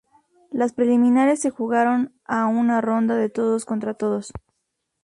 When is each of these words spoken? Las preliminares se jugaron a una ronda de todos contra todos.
Las 0.49 0.73
preliminares 0.73 1.39
se 1.41 1.51
jugaron 1.51 2.11
a 2.25 2.47
una 2.47 2.81
ronda 2.81 3.13
de 3.17 3.29
todos 3.29 3.65
contra 3.65 3.93
todos. 3.93 4.31